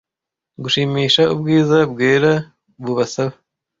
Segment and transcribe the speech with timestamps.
[0.61, 2.31] gushimisha ubwiza bwera
[2.83, 3.33] bubasaba